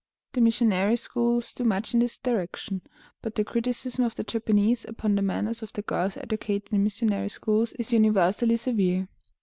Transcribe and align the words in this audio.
The 0.33 0.41
missionary 0.41 0.95
schools 0.95 1.53
do 1.53 1.63
much 1.63 1.93
in 1.93 1.99
this 1.99 2.17
direction, 2.17 2.81
but 3.21 3.35
the 3.35 3.43
criticism 3.43 4.03
of 4.03 4.15
the 4.15 4.23
Japanese 4.23 4.83
upon 4.83 5.13
the 5.13 5.21
manners 5.21 5.61
of 5.61 5.73
the 5.73 5.83
girls 5.83 6.17
educated 6.17 6.73
in 6.73 6.83
missionary 6.83 7.29
schools 7.29 7.73
is 7.73 7.93
universally 7.93 8.57
severe. 8.57 9.09